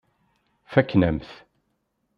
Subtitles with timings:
[0.71, 1.29] Fakken-am-t.